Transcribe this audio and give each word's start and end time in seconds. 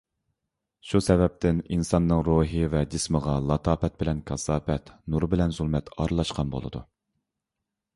شۇ 0.91 1.01
سەۋەبتىن 1.07 1.59
ئىنساننىڭ 1.75 2.23
روھى 2.29 2.65
ۋە 2.73 2.83
جىسمىغا 2.95 3.37
لاتاپەت 3.51 4.03
بىلەن 4.03 4.25
كاساپەت، 4.33 4.93
نۇر 5.17 5.31
بىلەن 5.37 5.59
زۇلمەت 5.61 5.97
ئارىلاشقان 5.97 6.57
بولىدۇ. 6.57 6.89